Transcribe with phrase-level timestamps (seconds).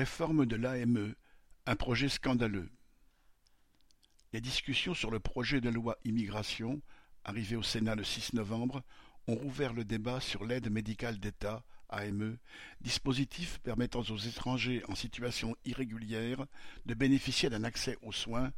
[0.00, 1.14] Réforme de l'AME,
[1.66, 2.70] un projet scandaleux.
[4.32, 6.80] Les discussions sur le projet de loi immigration,
[7.22, 8.82] arrivé au Sénat le 6 novembre,
[9.26, 12.38] ont rouvert le débat sur l'aide médicale d'État, AME,
[12.80, 16.46] dispositif permettant aux étrangers en situation irrégulière
[16.86, 18.52] de bénéficier d'un accès aux soins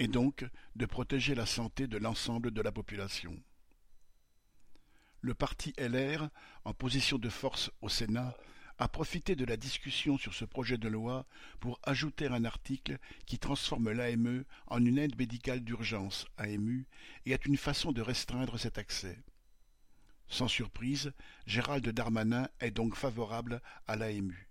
[0.00, 0.44] et donc
[0.74, 3.40] de protéger la santé de l'ensemble de la population.
[5.20, 6.28] Le parti LR,
[6.64, 8.36] en position de force au Sénat,
[8.78, 11.26] a profité de la discussion sur ce projet de loi
[11.58, 16.86] pour ajouter un article qui transforme l'AME en une aide médicale d'urgence AMU
[17.26, 19.18] et est une façon de restreindre cet accès.
[20.28, 21.12] Sans surprise,
[21.46, 24.48] Gérald Darmanin est donc favorable à l'AMU.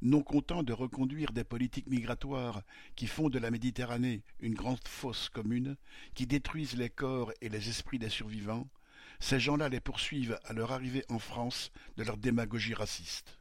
[0.00, 2.62] Non content de reconduire des politiques migratoires
[2.96, 5.76] qui font de la Méditerranée une grande fosse commune,
[6.14, 8.68] qui détruisent les corps et les esprits des survivants,
[9.20, 13.37] ces gens-là les poursuivent à leur arrivée en France de leur démagogie raciste.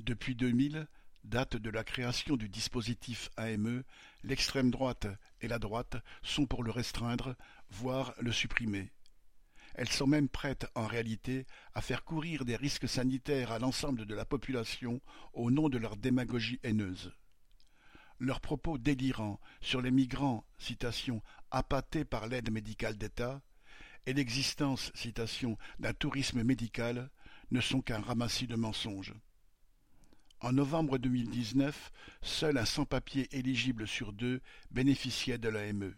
[0.00, 0.86] Depuis 2000,
[1.24, 3.82] date de la création du dispositif AME,
[4.22, 5.06] l'extrême droite
[5.40, 7.34] et la droite sont pour le restreindre,
[7.70, 8.92] voire le supprimer.
[9.74, 14.14] Elles sont même prêtes en réalité à faire courir des risques sanitaires à l'ensemble de
[14.14, 15.00] la population
[15.32, 17.12] au nom de leur démagogie haineuse.
[18.20, 23.42] Leurs propos délirants sur les migrants, citation, appâtés par l'aide médicale d'État,
[24.06, 27.10] et l'existence citation, d'un tourisme médical
[27.50, 29.14] ne sont qu'un ramassis de mensonges.
[30.40, 31.90] En novembre 2019,
[32.22, 35.94] seul un sans-papier éligible sur deux bénéficiait de l'AME.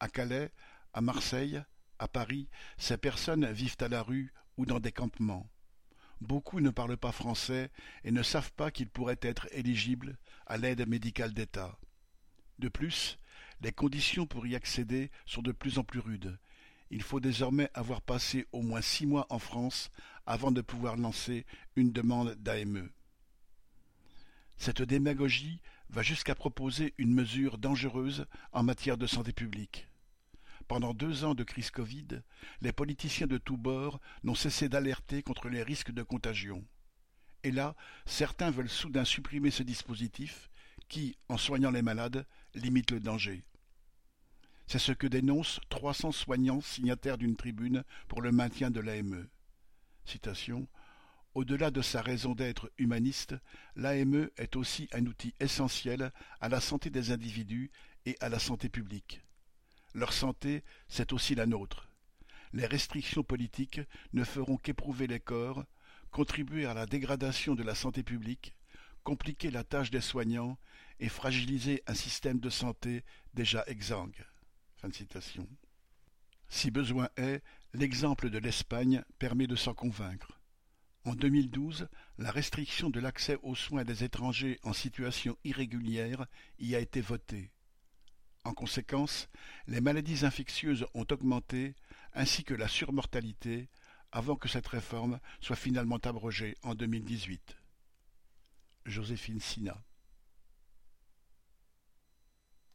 [0.00, 0.50] À Calais,
[0.94, 1.62] à Marseille,
[1.98, 5.50] à Paris, ces personnes vivent à la rue ou dans des campements.
[6.22, 7.70] Beaucoup ne parlent pas français
[8.02, 11.78] et ne savent pas qu'ils pourraient être éligibles à l'aide médicale d'État.
[12.58, 13.18] De plus,
[13.60, 16.38] les conditions pour y accéder sont de plus en plus rudes
[16.90, 19.90] il faut désormais avoir passé au moins six mois en France
[20.26, 21.44] avant de pouvoir lancer
[21.76, 22.88] une demande d'AME.
[24.58, 29.88] Cette démagogie va jusqu'à proposer une mesure dangereuse en matière de santé publique.
[30.66, 32.08] Pendant deux ans de crise Covid,
[32.60, 36.64] les politiciens de tous bords n'ont cessé d'alerter contre les risques de contagion.
[37.44, 40.50] Et là, certains veulent soudain supprimer ce dispositif
[40.88, 43.44] qui, en soignant les malades, limite le danger.
[44.66, 49.28] C'est ce que dénoncent trois cents soignants signataires d'une tribune pour le maintien de l'AME.
[51.38, 53.36] Au-delà de sa raison d'être humaniste,
[53.76, 56.10] l'AME est aussi un outil essentiel
[56.40, 57.70] à la santé des individus
[58.06, 59.22] et à la santé publique.
[59.94, 61.88] Leur santé, c'est aussi la nôtre.
[62.52, 63.80] Les restrictions politiques
[64.12, 65.64] ne feront qu'éprouver les corps,
[66.10, 68.52] contribuer à la dégradation de la santé publique,
[69.04, 70.58] compliquer la tâche des soignants
[70.98, 74.26] et fragiliser un système de santé déjà exsangue.
[76.48, 77.44] Si besoin est,
[77.74, 80.37] l'exemple de l'Espagne permet de s'en convaincre.
[81.08, 81.88] En 2012,
[82.18, 86.26] la restriction de l'accès aux soins des étrangers en situation irrégulière
[86.58, 87.50] y a été votée.
[88.44, 89.30] En conséquence,
[89.68, 91.74] les maladies infectieuses ont augmenté,
[92.12, 93.70] ainsi que la surmortalité,
[94.12, 97.56] avant que cette réforme soit finalement abrogée en 2018.
[98.84, 99.82] Joséphine Sina